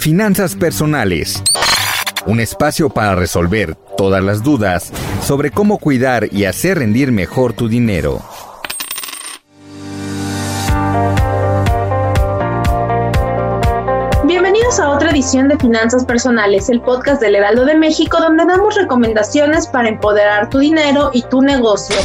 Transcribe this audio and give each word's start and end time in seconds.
Finanzas 0.00 0.56
personales. 0.56 1.42
Un 2.24 2.40
espacio 2.40 2.88
para 2.88 3.14
resolver 3.14 3.74
todas 3.98 4.24
las 4.24 4.42
dudas 4.42 4.90
sobre 5.22 5.50
cómo 5.50 5.76
cuidar 5.76 6.32
y 6.32 6.46
hacer 6.46 6.78
rendir 6.78 7.12
mejor 7.12 7.52
tu 7.52 7.68
dinero. 7.68 8.22
Bienvenidos 14.24 14.80
a 14.80 14.88
otra 14.88 15.10
edición 15.10 15.48
de 15.48 15.58
Finanzas 15.58 16.06
Personales, 16.06 16.70
el 16.70 16.80
podcast 16.80 17.20
del 17.20 17.34
Heraldo 17.34 17.66
de 17.66 17.74
México, 17.74 18.20
donde 18.20 18.46
damos 18.46 18.76
recomendaciones 18.76 19.66
para 19.66 19.90
empoderar 19.90 20.48
tu 20.48 20.60
dinero 20.60 21.10
y 21.12 21.20
tu 21.24 21.42
negocio. 21.42 21.96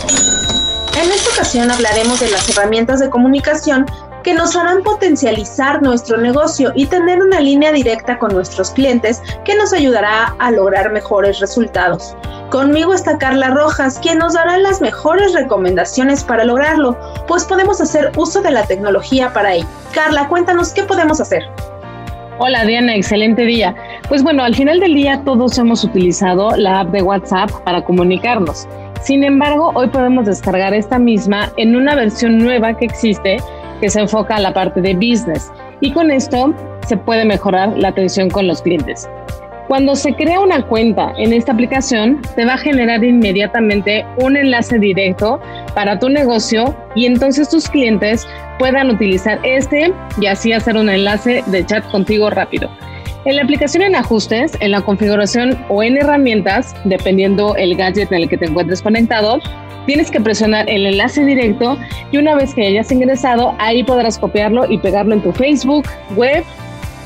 En 1.02 1.12
esta 1.12 1.30
ocasión 1.30 1.72
hablaremos 1.72 2.20
de 2.20 2.30
las 2.30 2.50
herramientas 2.50 3.00
de 3.00 3.10
comunicación 3.10 3.86
que 4.26 4.34
nos 4.34 4.56
harán 4.56 4.82
potencializar 4.82 5.84
nuestro 5.84 6.18
negocio 6.18 6.72
y 6.74 6.88
tener 6.88 7.22
una 7.22 7.40
línea 7.40 7.72
directa 7.72 8.18
con 8.18 8.34
nuestros 8.34 8.72
clientes 8.72 9.22
que 9.46 9.56
nos 9.56 9.72
ayudará 9.72 10.36
a 10.40 10.50
lograr 10.50 10.92
mejores 10.92 11.40
resultados. 11.40 12.18
Conmigo 12.50 12.96
está 12.96 13.20
Carla 13.20 13.52
Rojas, 13.52 14.00
quien 14.00 14.18
nos 14.18 14.34
dará 14.34 14.58
las 14.58 14.82
mejores 14.82 15.34
recomendaciones 15.34 16.24
para 16.24 16.44
lograrlo, 16.44 16.98
pues 17.28 17.46
podemos 17.46 17.80
hacer 17.80 18.12
uso 18.18 18.42
de 18.42 18.50
la 18.50 18.66
tecnología 18.66 19.32
para 19.32 19.54
ello. 19.54 19.68
Carla, 19.94 20.28
cuéntanos 20.28 20.74
qué 20.74 20.82
podemos 20.82 21.22
hacer. 21.22 21.44
Hola 22.40 22.66
Diana, 22.66 22.96
excelente 22.96 23.44
día. 23.44 23.76
Pues 24.10 24.24
bueno, 24.24 24.44
al 24.44 24.56
final 24.56 24.80
del 24.80 24.96
día 24.96 25.22
todos 25.24 25.56
hemos 25.60 25.84
utilizado 25.84 26.50
la 26.58 26.80
app 26.80 26.90
de 26.90 27.04
WhatsApp 27.04 27.52
para 27.64 27.84
comunicarnos. 27.84 28.68
Sin 29.04 29.24
embargo, 29.24 29.72
hoy 29.76 29.88
podemos 29.90 30.26
descargar 30.26 30.74
esta 30.74 30.98
misma 30.98 31.52
en 31.58 31.76
una 31.76 31.94
versión 31.94 32.40
nueva 32.40 32.76
que 32.76 32.86
existe 32.86 33.38
que 33.80 33.90
se 33.90 34.02
enfoca 34.02 34.36
a 34.36 34.40
la 34.40 34.54
parte 34.54 34.82
de 34.82 34.94
business 34.96 35.52
y 35.82 35.92
con 35.92 36.12
esto 36.12 36.54
se 36.88 36.98
puede 36.98 37.26
mejorar 37.26 37.78
la 37.78 37.90
atención 37.90 38.30
con 38.30 38.48
los 38.48 38.62
clientes. 38.62 39.10
Cuando 39.68 39.96
se 39.96 40.14
crea 40.14 40.42
una 40.42 40.62
cuenta 40.62 41.12
en 41.18 41.34
esta 41.34 41.52
aplicación, 41.52 42.22
te 42.36 42.46
va 42.46 42.54
a 42.54 42.58
generar 42.58 43.04
inmediatamente 43.04 44.06
un 44.18 44.38
enlace 44.38 44.78
directo 44.78 45.40
para 45.74 45.98
tu 45.98 46.08
negocio 46.08 46.76
y 46.94 47.08
entonces 47.08 47.50
tus 47.50 47.68
clientes 47.68 48.28
puedan 48.60 48.92
utilizar 48.92 49.40
este 49.44 49.92
y 50.22 50.28
así 50.28 50.54
hacer 50.54 50.78
un 50.78 50.90
enlace 50.90 51.44
de 51.48 51.66
chat 51.66 51.84
contigo 51.90 52.30
rápido. 52.30 52.70
En 53.26 53.38
la 53.38 53.42
aplicación 53.42 53.82
en 53.82 53.96
ajustes, 53.96 54.56
en 54.60 54.70
la 54.70 54.82
configuración 54.82 55.58
o 55.68 55.82
en 55.82 55.98
herramientas, 55.98 56.76
dependiendo 56.84 57.56
el 57.56 57.76
gadget 57.76 58.12
en 58.12 58.22
el 58.22 58.30
que 58.30 58.38
te 58.38 58.46
encuentres 58.46 58.84
conectado, 58.84 59.40
tienes 59.86 60.12
que 60.12 60.20
presionar 60.20 60.70
el 60.70 60.86
enlace 60.86 61.24
directo 61.24 61.78
y 62.12 62.18
una 62.18 62.36
vez 62.36 62.54
que 62.54 62.68
hayas 62.68 62.92
ingresado, 62.92 63.56
ahí 63.60 63.84
podrás 63.84 64.18
copiarlo 64.18 64.70
y 64.70 64.78
pegarlo 64.78 65.14
en 65.14 65.22
tu 65.22 65.32
Facebook, 65.32 65.86
web 66.16 66.44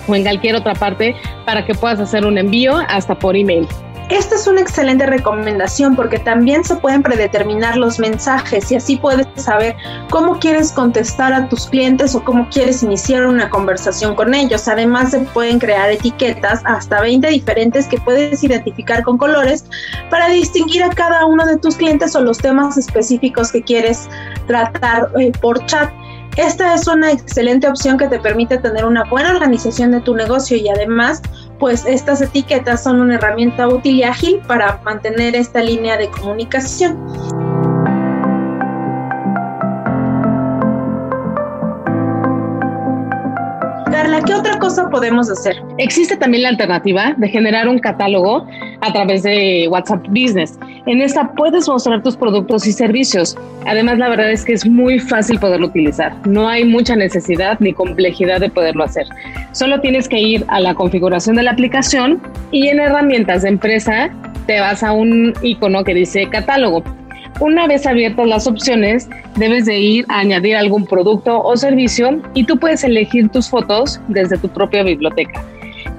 o 0.08 0.16
en 0.16 0.24
cualquier 0.24 0.56
otra 0.56 0.74
parte 0.74 1.16
para 1.46 1.66
que 1.66 1.74
puedas 1.76 2.00
hacer 2.00 2.26
un 2.26 2.38
envío 2.38 2.76
hasta 2.88 3.18
por 3.18 3.36
email. 3.36 3.68
Esta 4.10 4.36
es 4.36 4.48
una 4.48 4.62
excelente 4.62 5.06
recomendación 5.06 5.96
porque 5.96 6.18
también 6.18 6.64
se 6.64 6.76
pueden 6.76 7.04
predeterminar 7.04 7.78
los 7.78 8.00
mensajes 8.00 8.72
y 8.72 8.76
así 8.76 8.98
puedes 8.98 9.28
saber 9.36 9.76
cómo 10.10 10.40
quieres 10.40 10.72
contestar 10.72 11.32
a 11.32 11.48
tus 11.48 11.68
clientes 11.68 12.16
o 12.16 12.24
cómo 12.24 12.50
quieres 12.50 12.82
iniciar 12.82 13.28
una 13.28 13.52
conversación 13.52 14.16
con 14.16 14.34
ellos. 14.34 14.68
Además 14.68 15.12
se 15.12 15.20
pueden 15.20 15.60
crear 15.60 15.92
etiquetas 15.92 16.64
hasta 16.66 17.02
20 17.02 17.28
diferentes 17.28 17.88
que 17.88 18.00
puedes 18.00 18.44
identificar 18.44 19.04
con 19.04 19.20
colores 19.20 19.66
para 20.10 20.28
distinguir 20.30 20.82
a 20.84 20.90
cada 20.90 21.26
uno 21.26 21.46
de 21.46 21.58
tus 21.58 21.76
clientes 21.76 22.16
o 22.16 22.22
los 22.22 22.40
temas 22.40 22.80
específicos 22.80 23.52
que 23.52 23.62
quieres 23.62 24.10
tratar 24.48 25.12
eh, 25.20 25.32
por 25.40 25.64
chat. 25.68 25.92
Esta 26.40 26.74
es 26.74 26.88
una 26.88 27.12
excelente 27.12 27.68
opción 27.68 27.98
que 27.98 28.08
te 28.08 28.18
permite 28.18 28.58
tener 28.60 28.86
una 28.86 29.04
buena 29.04 29.32
organización 29.32 29.92
de 29.92 30.00
tu 30.00 30.16
negocio 30.16 30.56
y 30.56 30.70
además, 30.70 31.22
pues 31.60 31.86
estas 31.86 32.22
etiquetas 32.22 32.82
son 32.82 33.02
una 33.02 33.16
herramienta 33.16 33.68
útil 33.68 33.96
y 33.96 34.04
ágil 34.04 34.40
para 34.48 34.78
mantener 34.86 35.36
esta 35.36 35.62
línea 35.62 35.98
de 35.98 36.10
comunicación. 36.10 36.98
¿Qué 44.26 44.34
otra 44.34 44.58
cosa 44.60 44.90
podemos 44.90 45.30
hacer? 45.30 45.62
Existe 45.78 46.18
también 46.18 46.44
la 46.44 46.50
alternativa 46.50 47.14
de 47.18 47.30
generar 47.30 47.68
un 47.68 47.80
catálogo 47.80 48.48
a 48.82 48.94
través 48.94 49.24
de 49.24 49.68
WhatsApp 49.70 50.06
Business. 50.10 50.58
En 50.86 51.02
esta 51.02 51.32
puedes 51.34 51.68
mostrar 51.68 52.02
tus 52.02 52.18
productos 52.18 52.66
y 52.68 52.72
servicios. 52.72 53.38
Además, 53.66 53.98
la 53.98 54.10
verdad 54.10 54.32
es 54.32 54.44
que 54.44 54.54
es 54.54 54.66
muy 54.66 55.00
fácil 55.00 55.40
poderlo 55.40 55.68
utilizar. 55.68 56.16
No 56.28 56.48
hay 56.48 56.66
mucha 56.66 56.96
necesidad 56.96 57.60
ni 57.60 57.74
complejidad 57.74 58.40
de 58.40 58.50
poderlo 58.50 58.84
hacer. 58.84 59.08
Solo 59.52 59.80
tienes 59.82 60.08
que 60.10 60.20
ir 60.20 60.46
a 60.48 60.60
la 60.60 60.74
configuración 60.74 61.36
de 61.36 61.44
la 61.44 61.52
aplicación 61.52 62.22
y 62.52 62.68
en 62.68 62.80
herramientas 62.80 63.44
de 63.44 63.50
empresa 63.50 64.10
te 64.48 64.60
vas 64.60 64.84
a 64.84 64.92
un 64.92 65.34
icono 65.42 65.84
que 65.84 65.94
dice 65.94 66.28
catálogo. 66.30 66.84
Una 67.40 67.68
vez 67.68 67.86
abiertas 67.88 68.28
las 68.28 68.48
opciones, 68.48 69.10
debes 69.38 69.66
de 69.66 69.80
ir 69.80 70.06
a 70.10 70.20
añadir 70.20 70.58
algún 70.58 70.86
producto 70.86 71.42
o 71.42 71.56
servicio 71.56 72.22
y 72.34 72.44
tú 72.44 72.58
puedes 72.58 72.84
elegir 72.84 73.30
tus 73.30 73.50
fotos 73.50 74.02
desde 74.10 74.38
tu 74.38 74.50
propia 74.50 74.84
biblioteca. 74.84 75.42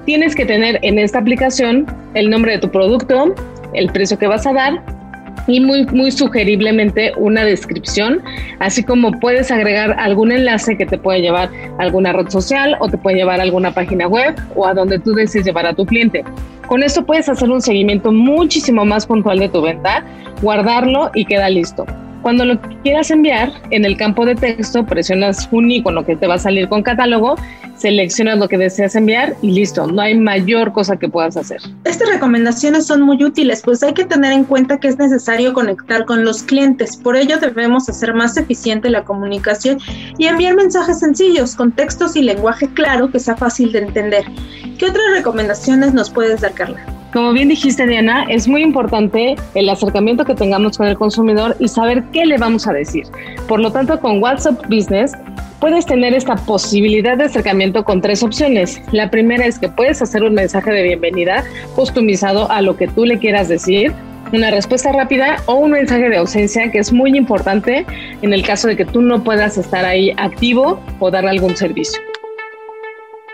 Tienes 0.05 0.35
que 0.35 0.45
tener 0.45 0.77
en 0.83 0.99
esta 0.99 1.17
aplicación 1.17 1.87
el 2.13 2.29
nombre 2.29 2.51
de 2.53 2.59
tu 2.59 2.69
producto, 2.69 3.33
el 3.73 3.91
precio 3.91 4.19
que 4.19 4.27
vas 4.27 4.45
a 4.45 4.53
dar 4.53 5.00
y 5.47 5.59
muy, 5.59 5.85
muy 5.87 6.11
sugeriblemente 6.11 7.13
una 7.17 7.43
descripción, 7.43 8.21
así 8.59 8.83
como 8.83 9.11
puedes 9.19 9.51
agregar 9.51 9.95
algún 9.99 10.31
enlace 10.31 10.77
que 10.77 10.85
te 10.85 10.97
puede 10.97 11.21
llevar 11.21 11.49
a 11.77 11.83
alguna 11.83 12.13
red 12.13 12.29
social 12.29 12.77
o 12.79 12.87
te 12.87 12.97
puede 12.97 13.17
llevar 13.17 13.39
a 13.39 13.43
alguna 13.43 13.73
página 13.73 14.07
web 14.07 14.35
o 14.55 14.67
a 14.67 14.73
donde 14.73 14.99
tú 14.99 15.13
desees 15.13 15.45
llevar 15.45 15.65
a 15.65 15.73
tu 15.73 15.85
cliente. 15.85 16.23
Con 16.67 16.83
esto 16.83 17.05
puedes 17.05 17.27
hacer 17.27 17.49
un 17.49 17.61
seguimiento 17.61 18.11
muchísimo 18.11 18.85
más 18.85 19.05
puntual 19.05 19.39
de 19.39 19.49
tu 19.49 19.61
venta, 19.61 20.05
guardarlo 20.41 21.11
y 21.13 21.25
queda 21.25 21.49
listo. 21.49 21.85
Cuando 22.21 22.45
lo 22.45 22.59
quieras 22.83 23.09
enviar, 23.09 23.51
en 23.71 23.83
el 23.83 23.97
campo 23.97 24.25
de 24.25 24.35
texto 24.35 24.85
presionas 24.85 25.49
un 25.51 25.71
icono 25.71 26.05
que 26.05 26.15
te 26.15 26.27
va 26.27 26.35
a 26.35 26.39
salir 26.39 26.69
con 26.69 26.83
catálogo, 26.83 27.35
seleccionas 27.75 28.37
lo 28.37 28.47
que 28.47 28.59
deseas 28.59 28.95
enviar 28.95 29.35
y 29.41 29.51
listo, 29.51 29.87
no 29.87 30.01
hay 30.01 30.15
mayor 30.15 30.71
cosa 30.71 30.97
que 30.97 31.09
puedas 31.09 31.35
hacer. 31.35 31.59
Estas 31.83 32.09
recomendaciones 32.09 32.85
son 32.85 33.01
muy 33.01 33.23
útiles, 33.23 33.63
pues 33.63 33.81
hay 33.81 33.93
que 33.93 34.05
tener 34.05 34.33
en 34.33 34.43
cuenta 34.43 34.79
que 34.79 34.87
es 34.87 34.99
necesario 34.99 35.53
conectar 35.53 36.05
con 36.05 36.23
los 36.23 36.43
clientes, 36.43 36.95
por 36.95 37.15
ello 37.15 37.39
debemos 37.39 37.89
hacer 37.89 38.13
más 38.13 38.37
eficiente 38.37 38.91
la 38.91 39.03
comunicación 39.03 39.79
y 40.19 40.27
enviar 40.27 40.55
mensajes 40.55 40.99
sencillos, 40.99 41.55
con 41.55 41.71
textos 41.71 42.15
y 42.15 42.21
lenguaje 42.21 42.69
claro 42.73 43.09
que 43.09 43.19
sea 43.19 43.35
fácil 43.35 43.71
de 43.71 43.79
entender. 43.79 44.25
¿Qué 44.77 44.85
otras 44.85 45.05
recomendaciones 45.13 45.93
nos 45.93 46.11
puedes 46.11 46.41
dar, 46.41 46.53
Carla? 46.53 46.85
Como 47.13 47.33
bien 47.33 47.49
dijiste, 47.49 47.85
Diana, 47.85 48.25
es 48.29 48.47
muy 48.47 48.63
importante 48.63 49.35
el 49.53 49.69
acercamiento 49.69 50.23
que 50.23 50.33
tengamos 50.33 50.77
con 50.77 50.87
el 50.87 50.97
consumidor 50.97 51.57
y 51.59 51.67
saber 51.67 52.03
qué 52.13 52.25
le 52.25 52.37
vamos 52.37 52.67
a 52.67 52.73
decir. 52.73 53.05
Por 53.49 53.59
lo 53.59 53.69
tanto, 53.69 53.99
con 53.99 54.23
WhatsApp 54.23 54.65
Business 54.69 55.11
puedes 55.59 55.85
tener 55.85 56.13
esta 56.13 56.35
posibilidad 56.35 57.17
de 57.17 57.25
acercamiento 57.25 57.83
con 57.83 57.99
tres 57.99 58.23
opciones. 58.23 58.81
La 58.93 59.09
primera 59.09 59.45
es 59.45 59.59
que 59.59 59.67
puedes 59.67 60.01
hacer 60.01 60.23
un 60.23 60.35
mensaje 60.35 60.71
de 60.71 60.83
bienvenida 60.83 61.43
customizado 61.75 62.49
a 62.49 62.61
lo 62.61 62.77
que 62.77 62.87
tú 62.87 63.03
le 63.03 63.19
quieras 63.19 63.49
decir 63.49 63.91
una 64.31 64.49
respuesta 64.49 64.93
rápida 64.93 65.37
o 65.47 65.55
un 65.55 65.71
mensaje 65.71 66.07
de 66.07 66.15
ausencia 66.15 66.71
que 66.71 66.79
es 66.79 66.93
muy 66.93 67.17
importante 67.17 67.85
en 68.21 68.31
el 68.31 68.43
caso 68.43 68.69
de 68.69 68.77
que 68.77 68.85
tú 68.85 69.01
no 69.01 69.21
puedas 69.21 69.57
estar 69.57 69.83
ahí 69.83 70.13
activo 70.15 70.79
o 70.99 71.11
dar 71.11 71.27
algún 71.27 71.57
servicio. 71.57 71.99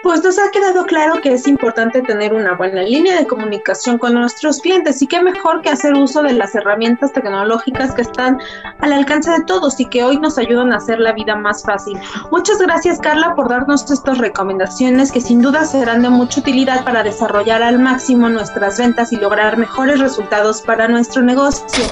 Pues 0.08 0.24
nos 0.24 0.40
ha 0.40 0.50
quedado 0.52 0.86
claro 0.86 1.20
que 1.22 1.34
es 1.34 1.50
importante 1.50 2.02
tener 2.02 2.34
una 2.34 2.56
buena 2.56 2.82
línea 2.82 3.18
de 3.18 3.28
comunicación 3.28 3.98
con 3.98 4.14
nuestros 4.14 4.62
clientes 4.62 5.02
y 5.02 5.08
qué 5.08 5.22
mejor 5.22 5.62
que 5.62 5.70
hacer 5.70 5.96
uso 5.96 6.24
de 6.24 6.32
las 6.32 6.56
herramientas 6.56 7.12
tecnológicas 7.12 7.94
que 7.94 8.04
están 8.04 8.40
al 8.80 8.94
alcance 8.94 9.30
de 9.32 9.44
todos 9.44 9.82
y 9.82 9.86
que 9.86 10.06
hoy 10.06 10.18
nos 10.18 10.38
ayudan 10.38 10.72
a 10.72 10.78
hacer 10.78 11.02
la 11.02 11.12
vida 11.12 11.36
más 11.36 11.62
fácil. 11.62 12.00
Muchas 12.32 12.58
gracias 12.60 13.00
Carla 13.00 13.36
por 13.36 13.50
darnos 13.50 13.92
estas 13.92 14.18
recomendaciones 14.20 15.12
que 15.12 15.20
sin 15.20 15.42
duda 15.42 15.66
serán 15.66 16.02
de 16.02 16.10
mucha 16.10 16.40
utilidad 16.40 16.86
para 16.86 17.04
desarrollar 17.04 17.62
al 17.62 17.78
máximo 17.78 18.30
nuestras 18.30 18.78
ventas 18.78 19.12
y 19.12 19.18
lograr 19.18 19.58
mejores 19.58 20.00
resultados 20.00 20.62
para 20.62 20.88
nuestro 20.88 21.22
negocio. 21.22 21.84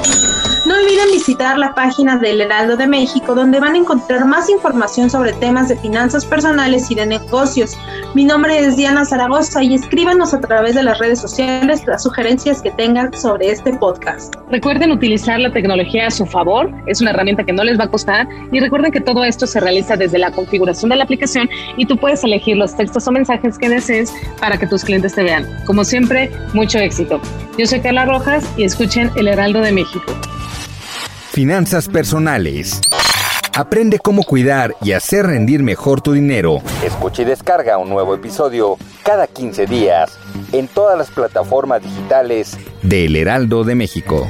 No 0.65 0.73
olviden 0.73 1.11
visitar 1.13 1.59
la 1.59 1.75
página 1.75 2.17
del 2.17 2.41
Heraldo 2.41 2.75
de 2.75 2.87
México 2.87 3.35
donde 3.35 3.59
van 3.59 3.75
a 3.75 3.77
encontrar 3.77 4.25
más 4.25 4.49
información 4.49 5.11
sobre 5.11 5.31
temas 5.33 5.69
de 5.69 5.77
finanzas 5.77 6.25
personales 6.25 6.89
y 6.89 6.95
de 6.95 7.05
negocios. 7.05 7.77
Mi 8.15 8.25
nombre 8.25 8.57
es 8.57 8.75
Diana 8.75 9.05
Zaragoza 9.05 9.61
y 9.61 9.75
escríbanos 9.75 10.33
a 10.33 10.41
través 10.41 10.73
de 10.73 10.81
las 10.81 10.97
redes 10.97 11.21
sociales 11.21 11.85
las 11.85 12.01
sugerencias 12.01 12.63
que 12.63 12.71
tengan 12.71 13.13
sobre 13.13 13.51
este 13.51 13.73
podcast. 13.73 14.33
Recuerden 14.49 14.91
utilizar 14.91 15.39
la 15.39 15.53
tecnología 15.53 16.07
a 16.07 16.11
su 16.11 16.25
favor, 16.25 16.71
es 16.87 16.99
una 16.99 17.11
herramienta 17.11 17.43
que 17.43 17.53
no 17.53 17.63
les 17.63 17.79
va 17.79 17.83
a 17.83 17.91
costar 17.91 18.27
y 18.51 18.59
recuerden 18.59 18.91
que 18.91 19.01
todo 19.01 19.23
esto 19.23 19.45
se 19.45 19.59
realiza 19.59 19.95
desde 19.95 20.17
la 20.17 20.31
configuración 20.31 20.89
de 20.89 20.95
la 20.95 21.03
aplicación 21.03 21.47
y 21.77 21.85
tú 21.85 21.95
puedes 21.95 22.23
elegir 22.23 22.57
los 22.57 22.75
textos 22.75 23.07
o 23.07 23.11
mensajes 23.11 23.59
que 23.59 23.69
desees 23.69 24.11
para 24.39 24.57
que 24.57 24.65
tus 24.65 24.83
clientes 24.83 25.13
te 25.13 25.21
vean. 25.21 25.45
Como 25.67 25.83
siempre, 25.83 26.31
mucho 26.55 26.79
éxito. 26.79 27.21
Yo 27.57 27.65
soy 27.65 27.79
Carla 27.79 28.03
Rojas 28.03 28.43
y 28.57 28.65
escuchen 28.65 29.11
El 29.15 29.29
Heraldo 29.29 29.61
de 29.61 29.71
México. 29.71 30.13
Finanzas 31.31 31.87
personales. 31.87 32.81
Aprende 33.53 33.99
cómo 33.99 34.23
cuidar 34.23 34.75
y 34.81 34.91
hacer 34.91 35.27
rendir 35.27 35.63
mejor 35.63 36.01
tu 36.01 36.11
dinero. 36.11 36.61
Escucha 36.83 37.21
y 37.21 37.25
descarga 37.25 37.77
un 37.77 37.87
nuevo 37.87 38.13
episodio 38.13 38.77
cada 39.03 39.27
15 39.27 39.67
días 39.67 40.19
en 40.51 40.67
todas 40.67 40.97
las 40.97 41.09
plataformas 41.09 41.81
digitales 41.81 42.57
de 42.81 43.05
El 43.05 43.15
Heraldo 43.15 43.63
de 43.63 43.75
México. 43.75 44.29